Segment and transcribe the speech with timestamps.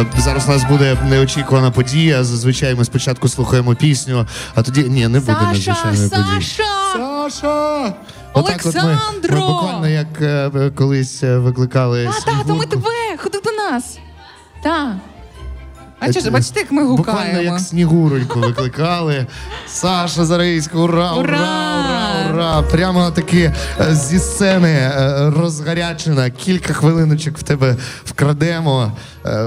[0.00, 2.24] Е, Зараз у нас буде неочікувана подія.
[2.24, 6.26] Зазвичай ми спочатку слухаємо пісню, а тоді ні, не буде Саша, надзвичайної події.
[6.42, 6.64] Саша!
[7.30, 7.94] Саша!
[8.32, 9.34] Отак от ми, Олександро!
[9.40, 12.06] ми буквально як е, колись е, викликали.
[12.06, 12.66] А, та, то ми Снігурку.
[12.66, 13.98] тебе, ходи до нас.
[14.62, 14.88] Так.
[16.02, 17.42] Бачиш, Е, бачите, як ми Буквально гукаємо.
[17.52, 19.26] як снігуроньку викликали.
[19.68, 21.38] Саша Зарейська, ура, ура, Ура!
[21.84, 22.62] ура, ура!
[22.62, 26.30] Прямо таки е, зі сцени е, розгарячена.
[26.30, 28.92] Кілька хвилиночок в тебе вкрадемо.
[29.26, 29.46] Е,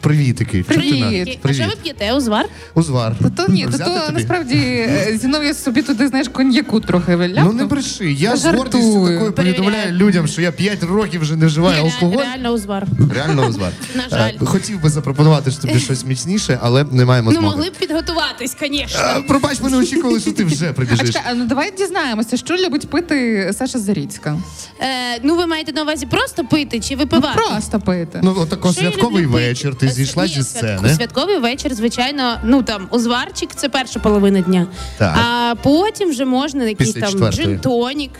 [0.00, 0.62] Привітики.
[0.62, 1.38] Привіт.
[1.42, 2.12] А що ви п'єте?
[2.12, 2.46] Узвар?
[2.74, 3.16] Узвар.
[3.22, 7.46] Та то ні, то, то насправді е, Зіновій собі туди, знаєш, коньяку трохи виляпнув.
[7.54, 8.12] Ну не бреши.
[8.12, 12.22] Я з гордістю такою повідомляю людям, що я 5 років вже не вживаю алкоголь.
[12.22, 12.86] Реально узвар.
[13.14, 13.72] Реально узвар.
[13.94, 14.32] На жаль.
[14.42, 19.00] Е, Хотів би запропонувати тобі щось міцніше, але не маємо Ну, могли б підготуватись, звісно.
[19.16, 21.06] Е, Пробач, ми не очікували, що ти вже А прибіжиш.
[21.06, 24.38] чекай, а ну давай дізнаємося, що любить пити Саша Заріцька.
[24.80, 27.38] Е, ну, ви маєте на увазі просто пити чи випивати?
[27.40, 28.20] Ну, просто пити.
[28.22, 29.49] Ну, отако святковий пити?
[29.50, 30.88] Вечір, ти зійшла зі сцени.
[30.94, 34.66] Святковий вечір, звичайно, ну там узварчик це перша половина дня.
[34.98, 35.16] Так.
[35.18, 37.46] А потім вже можна якийсь Після там четвертої.
[37.48, 38.10] джин-тонік.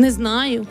[0.00, 0.66] Не знаю.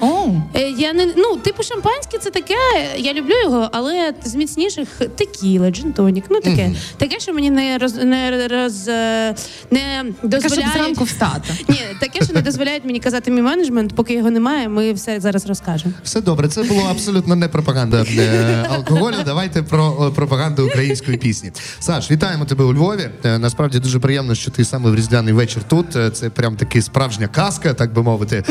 [0.56, 2.56] Е, Я не ну, типу, шампанське це таке.
[2.98, 6.24] Я люблю його, але з міцніших текіла, джин-тонік.
[6.30, 6.72] Ну таке.
[6.98, 9.36] Таке, що мені не роз не роз е,
[9.72, 10.72] не дозволяє.
[10.74, 11.54] зранку встати.
[11.68, 14.70] Ні, таке, що не дозволяють мені казати мій менеджмент, поки його немає.
[14.70, 15.94] Ми все зараз розкажемо.
[16.04, 19.16] Все добре, це було абсолютно не пропаганда е, алкоголю.
[19.26, 21.52] Давайте про пропаганду української пісні.
[21.80, 23.10] Саш, вітаємо тебе у Львові.
[23.24, 25.86] Насправді дуже приємно, що ти саме в різдвяний вечір тут.
[26.14, 28.44] Це прям таки справжня казка, так би мовити.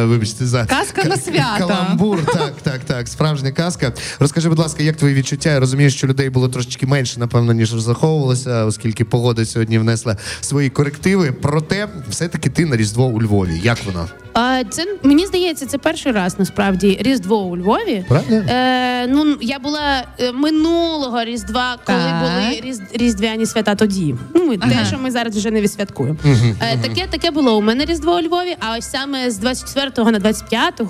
[0.00, 1.58] Е, Вибачте за Казка на свята.
[1.58, 3.08] Каламбур, так, так, так.
[3.08, 3.92] Справжня казка.
[4.18, 5.50] Розкажи, будь ласка, як твої відчуття?
[5.50, 10.70] Я розумію, що людей було трошечки менше, напевно, ніж розраховувалося, оскільки погода сьогодні внесла свої
[10.70, 11.32] корективи.
[11.32, 13.60] Проте, все-таки ти на Різдво у Львові.
[13.62, 14.08] Як воно?
[14.40, 18.04] А, це мені здається, це перший раз насправді Різдво у Львові.
[18.08, 18.34] Правда?
[18.34, 22.20] Е, ну я була е, минулого Різдва, коли Так.
[22.20, 24.14] були різ, різдвяні свята тоді.
[24.34, 24.72] Ну ми Ага.
[24.72, 26.18] те, що ми зараз вже не відсвяткуємо.
[26.60, 28.56] Е, таке таке було у мене Різдво у Львові.
[28.60, 30.82] А ось саме з 24 на 25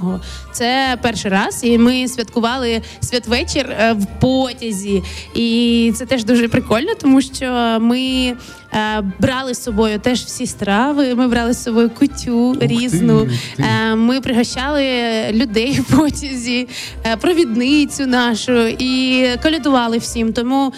[0.53, 5.03] це перший раз, і ми святкували святвечір е, в потязі.
[5.34, 8.32] І це теж дуже прикольно, тому що ми.
[8.75, 11.14] Е, Брали з собою теж всі страви.
[11.14, 13.28] Ми брали з собою кутю різну.
[13.58, 14.84] Е, Ми пригощали
[15.32, 16.69] людей в потязі,
[17.04, 20.32] е, провідницю нашу і колядували всім.
[20.32, 20.72] Тому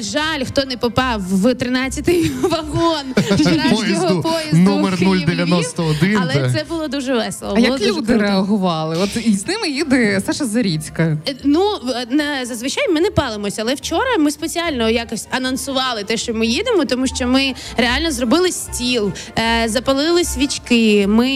[0.00, 7.14] жаль, хто не попав в 13-й вагон вчорашнього Поїзду номер 091, Але це було дуже
[7.14, 7.52] весело.
[7.52, 8.22] А було як дуже люди круто.
[8.22, 8.96] реагували?
[8.96, 11.16] От і з ними їде Саша Заріцька.
[11.28, 11.64] Е, Ну
[12.10, 16.84] не зазвичай ми не палимося, але вчора ми спеціально якось анонсували те, що ми їдемо,
[16.84, 21.06] тому що ми реально зробили стіл, е, запалили свічки.
[21.06, 21.30] Ми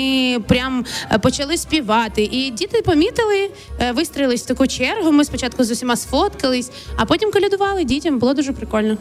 [0.48, 2.22] прям е, почали співати.
[2.32, 5.12] І діти помітили, е, вистроїлись в таку чергу.
[5.12, 8.18] Ми спочатку з усіма сфоткались, а потім колядували дітям.
[8.26, 8.96] Було дуже прикольно.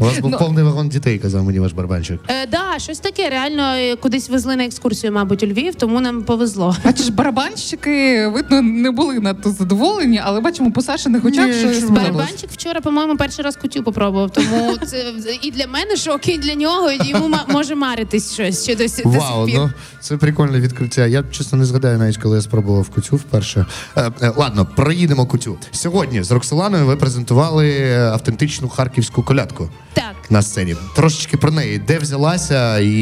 [0.00, 2.20] У вас був Ну- повний вагон дітей, казав мені ваш барабанщик.
[2.28, 3.28] Е, да, щось таке.
[3.30, 6.76] Реально е, кудись везли на екскурсію, мабуть, у Львів, тому нам повезло.
[6.84, 11.88] Бачиш, барабанщики, видно, не були надто задоволені, але бачимо по Сашиних очах, що.
[11.88, 14.30] Барабанчик вчора, по-моєму, перший раз кутю попробував.
[14.30, 15.04] Тому це
[15.42, 16.90] і для мене шок, і для нього.
[16.90, 19.02] І Йому ма- може маритись щось ще досі.
[19.04, 21.06] Вау, ну це прикольне відкриття.
[21.06, 23.66] Я чесно не згадаю навіть, коли я спробував кутю вперше.
[23.96, 25.58] Е, е, ладно, проїдемо кутю.
[25.70, 30.09] Сьогодні з Роксоланою ви презентували е, автентичну харківську колядку Так.
[30.30, 30.76] На сцені.
[30.96, 32.92] Трошечки про неї, де взялася, і,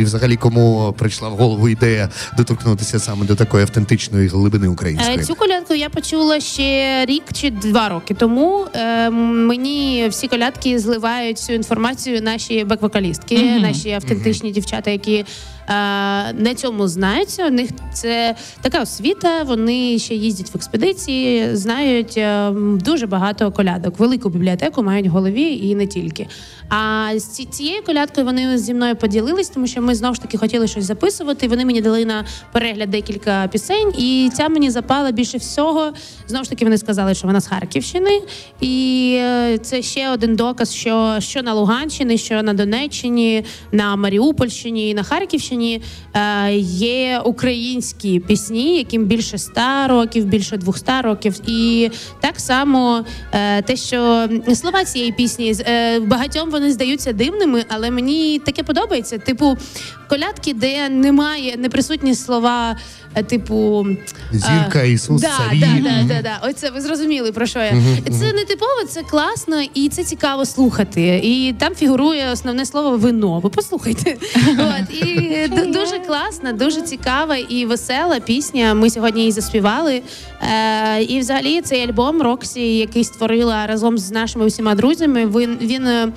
[0.00, 5.18] і взагалі кому прийшла в голову ідея доторкнутися саме до такої автентичної глибини української.
[5.18, 8.66] Е, Цю колядку я почула ще рік чи два роки тому.
[8.74, 15.24] Е, мені всі колядки зливають всю інформацію наші бек-вокалістки, наші автентичні дівчата, які е,
[16.32, 17.46] на цьому знаються.
[17.46, 19.42] У них це така освіта.
[19.42, 22.50] Вони ще їздять в експедиції, знають е,
[22.84, 23.98] дуже багато колядок.
[23.98, 26.26] Велику бібліотеку мають в голові і не тільки.
[26.68, 30.68] А з цією колядкою вони зі мною поділились, тому що ми знову ж таки хотіли
[30.68, 31.48] щось записувати.
[31.48, 35.92] Вони мені дали на перегляд декілька пісень, і ця мені запала більше всього.
[36.28, 38.22] Знову ж таки, вони сказали, що вона з Харківщини,
[38.60, 44.90] і е, це ще один доказ, що, що на Луганщині, що на Донеччині, на Маріупольщині
[44.90, 45.82] і на Харківщині
[46.14, 51.40] е, є українські пісні, яким більше 100 років, більше 200 років.
[51.50, 56.00] І так само е, те, що слова цієї пісні з- е,
[56.34, 59.18] багатьом вони здаються дивними, але мені таке подобається.
[59.18, 59.56] Типу,
[60.08, 62.76] колядки, де немає, не присутні слова,
[63.14, 63.86] е, типу
[64.32, 65.60] Зірка, е, Ісус, да, царі.
[65.60, 66.48] Да, да, да, да.
[66.48, 67.70] Оце ви зрозуміли про що я.
[68.04, 71.20] Це не типово, це класно і це цікаво слухати.
[71.24, 73.40] І там фігурує основне слово вино.
[73.40, 74.16] Ви послухайте.
[74.58, 78.74] От і дуже класна, дуже цікава і весела пісня.
[78.74, 80.02] Ми сьогодні її заспівали.
[80.42, 86.12] Е, і взагалі цей альбом Роксі, який створила разом з нашими усіма друзями, він він.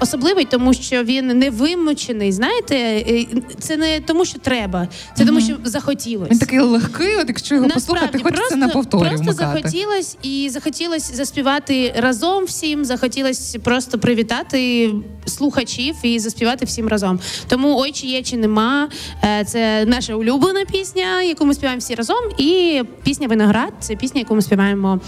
[0.00, 2.32] Особливий, тому що він не вимучений.
[2.32, 3.26] Знаєте, Е,
[3.58, 6.30] це не тому, що треба, це тому, що захотілося.
[6.32, 9.58] Він такий легкий, от якщо його послухати, хочеться просто, на повторі просто вмикати.
[9.62, 12.84] захотілось і захотілось заспівати разом всім.
[12.84, 14.90] Захотілось просто привітати
[15.26, 17.20] слухачів і заспівати всім разом.
[17.48, 18.88] Тому ой, чи є, чи нема.
[19.24, 22.16] Е, Це наша улюблена пісня, яку ми співаємо всі разом.
[22.38, 25.00] І пісня Виноград це пісня, яку ми співаємо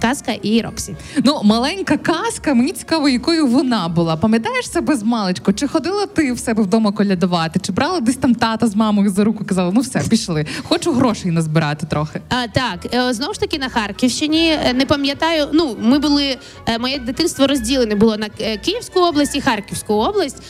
[0.00, 0.96] Казка і Роксі.
[1.24, 4.16] Ну, маленька казка, мені цікаво, якою вона була.
[4.22, 5.52] Пам'ятаєш себе з маличку?
[5.52, 7.60] Чи ходила ти в себе вдома колядувати?
[7.60, 10.46] Чи брала десь там тата з мамою за руку казала, ну все, пішли.
[10.62, 12.20] Хочу грошей назбирати трохи.
[12.28, 14.48] А, так, е, знову ж таки на Харківщині.
[14.48, 15.48] Е, Не пам'ятаю.
[15.52, 16.36] Ну, ми були
[16.66, 20.42] е, моє дитинство розділене було на Київську область і Харківську область.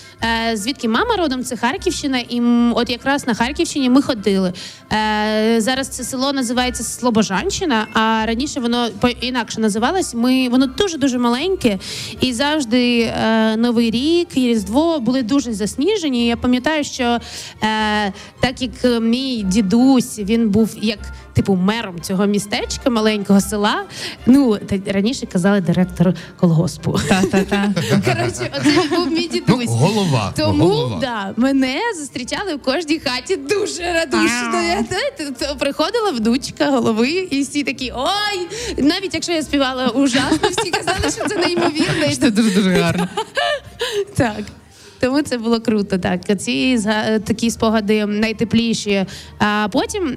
[0.55, 2.43] Звідки мама родом, це Харківщина, і
[2.75, 4.53] от якраз на Харківщині ми ходили.
[5.59, 10.15] Зараз це село називається Слобожанщина, а раніше воно по інакше називалось.
[10.15, 11.79] Ми воно дуже дуже маленьке,
[12.21, 13.13] і завжди
[13.63, 16.27] новий рік і різдво були дуже засніжені.
[16.27, 17.19] Я пам'ятаю, що е,
[18.41, 20.99] так як мій дідусь він був як
[21.33, 23.85] типу мером цього містечка, маленького села.
[24.27, 26.99] Ну та раніше казали директор колгоспу.
[27.09, 27.75] Та-та-та.
[27.91, 29.69] Коротше, оце він був мій Ну, дідусь.
[29.69, 30.33] голова.
[30.37, 30.99] Тому голова.
[31.01, 34.63] да, мене зустрічали в кожній хаті дуже радушно.
[34.63, 34.85] Я
[35.41, 38.49] то приходила внучка голови, і всі такі ой.
[38.79, 42.15] Навіть якщо я співала ужасно, всі казали, що це неймовірно.
[42.21, 43.09] Це дуже дуже гарно.
[44.17, 44.41] так.
[45.03, 45.99] Тому це було круто.
[45.99, 49.05] Так, ці зга- такі спогади найтепліші.
[49.39, 50.17] А потім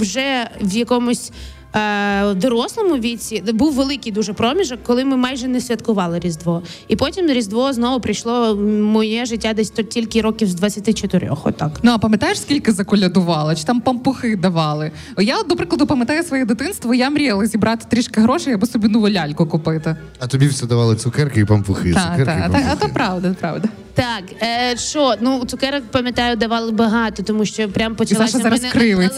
[0.00, 1.32] вже в якомусь.
[1.74, 6.62] Е, Дорослому віці був великий дуже проміжок, коли ми майже не святкували Різдво.
[6.88, 11.30] І потім Різдво знову прийшло в моє життя десь то тільки років з 24.
[11.44, 11.70] Отак.
[11.82, 13.56] Ну а пам'ятаєш, скільки заколядували?
[13.56, 14.90] Чи там пампухи давали?
[15.18, 16.94] Я, до прикладу, пам'ятаю своє дитинство.
[16.94, 19.96] Я мріяла зібрати трішки грошей, аби собі нову ляльку купити.
[20.18, 21.92] А тобі все давали цукерки і пампухи.
[21.92, 22.64] Так, цукерки і так, пампухи.
[22.72, 23.68] а то правда, правда.
[23.94, 29.10] Так, е, що ну цукерок пам'ятаю, давали багато, тому що прям почалася мене алергія,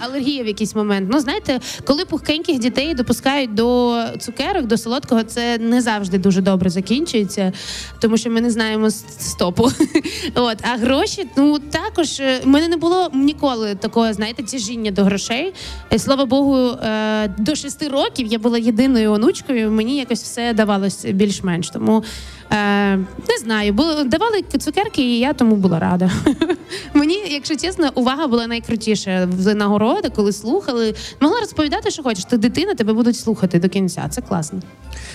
[0.00, 1.08] алергія в якийсь момент.
[1.12, 1.60] Ну знаєте,
[1.92, 7.52] коли пухкеньких дітей допускають до цукерок, до солодкого, це не завжди дуже добре закінчується,
[8.00, 9.70] тому що ми не знаємо стопу.
[10.34, 15.04] От а гроші, ну також е, в мене не було ніколи такого, знаєте, тяжіння до
[15.04, 15.54] грошей.
[15.92, 19.70] Е, Слава Богу, е, до шести років я була єдиною онучкою.
[19.70, 21.70] Мені якось все давалось більш-менш.
[21.70, 22.04] Тому
[22.52, 22.96] е,
[23.28, 26.10] не знаю, було давали цукерки, і я тому була рада.
[26.94, 30.94] Мені, якщо чесно, увага була найкрутіша в нагороди, коли слухали.
[31.20, 32.24] Могла розповідати, що хочеш.
[32.24, 34.06] Ти дитина, тебе будуть слухати до кінця.
[34.10, 34.60] Це класно.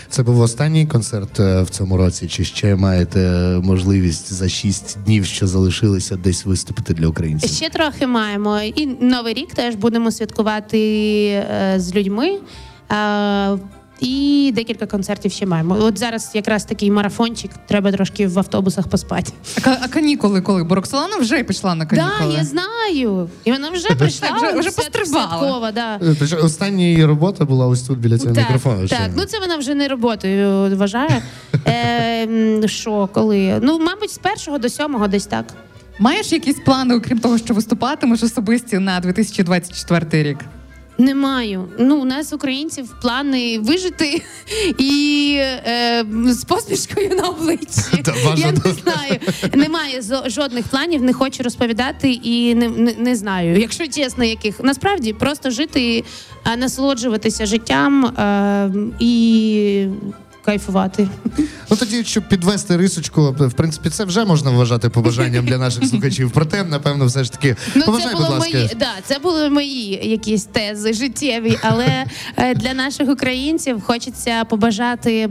[0.09, 3.19] Це був останній концерт е, в цьому році, чи ще маєте
[3.63, 7.49] можливість за шість днів, що залишилися, десь виступити для українців?
[7.49, 8.61] Ще трохи маємо.
[8.61, 10.79] І новий рік теж будемо святкувати
[11.27, 12.39] е, з людьми.
[13.99, 15.77] І декілька концертів ще маємо.
[15.81, 19.31] От зараз якраз такий марафончик, треба трошки в автобусах поспати.
[19.63, 20.63] А, а канікули коли?
[20.63, 22.31] Бо Роксолана вже пішла на Так, канікули.
[22.33, 23.29] да, я знаю.
[23.43, 24.29] І вона вже прийшла.
[24.37, 25.71] вже- вже пострибала.
[25.71, 25.99] да.
[26.31, 28.87] Е, Остання її робота була ось тут біля цього Так, мікрофону.
[28.87, 28.95] ще.
[28.97, 31.21] так, ну це вона вже не роботою вважає.
[31.67, 33.59] Е, що, коли?
[33.63, 35.45] Ну, мабуть, з першого до сьомого десь так.
[35.99, 40.37] Маєш якісь плани, окрім того, що виступатимеш особисті на 2024 рік?
[40.97, 41.67] Не маю.
[41.79, 44.21] Ну, у нас українців плани вижити
[44.77, 48.01] і е, з посмішкою на обличчі.
[48.05, 49.19] Та, Я не знаю.
[49.53, 55.13] Немає жодних планів, не хочу розповідати і не, не, не знаю, якщо чесно, яких насправді
[55.13, 56.03] просто жити,
[56.57, 59.87] насолоджуватися життям е, і
[60.47, 61.07] кайфувати.
[61.71, 66.31] Ну тоді, щоб підвести рисочку, в принципі, це вже можна вважати побажанням для наших слухачів.
[66.33, 68.57] Проте, напевно, все ж таки, Ну, побажай, це будь було ласка.
[68.57, 72.05] мої, да, це були мої якісь тези життєві, але
[72.37, 75.29] е, для наших українців хочеться побажати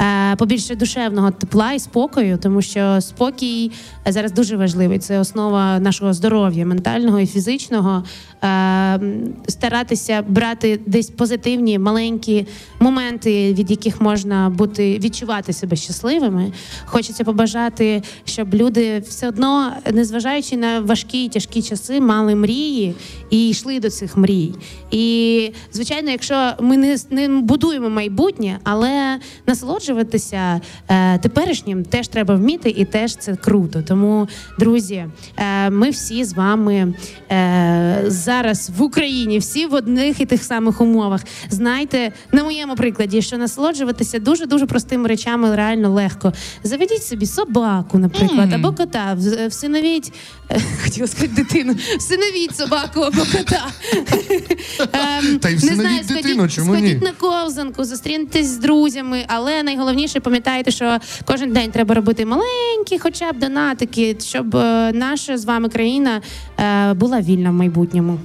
[0.00, 3.70] е, побільше душевного тепла і спокою, тому що спокій
[4.06, 4.98] зараз дуже важливий.
[4.98, 8.04] Це основа нашого здоров'я, ментального і фізичного.
[8.44, 9.00] Е,
[9.48, 12.46] Старатися брати десь позитивні маленькі
[12.80, 16.52] моменти, від яких можна бути відчувати себе щасливими.
[16.84, 22.94] Хочеться побажати, щоб люди все одно, незважаючи на важкі і тяжкі часи, мали мрії
[23.30, 24.54] і йшли до цих мрій.
[24.90, 32.74] І звичайно, якщо ми не, не будуємо майбутнє, але насолоджуватися е, теперішнім теж треба вміти,
[32.76, 33.82] і теж це круто.
[33.82, 34.28] Тому,
[34.58, 35.06] друзі,
[35.36, 36.94] е, ми всі з вами
[37.30, 41.20] е, зараз в Україні, всі в одних і тих самих умовах.
[41.50, 46.32] Знайте на моєму прикладі, що насолоджуватися дуже дуже дуже простими речами реально легко.
[46.62, 49.16] Заведіть собі собаку, наприклад, або кота.
[49.48, 50.12] Всиновіть,
[50.50, 53.66] е, хотіла сказати дитину, всиновіть собаку або кота.
[54.92, 56.80] Ем, Та й всиновіть дитину, чому ні?
[56.80, 62.98] сходіть на ковзанку, зустрінетесь з друзями, але найголовніше пам'ятайте, що кожен день треба робити маленькі,
[62.98, 66.20] хоча б донатики, щоб е, наша з вами країна
[66.58, 68.18] е, була вільна в майбутньому.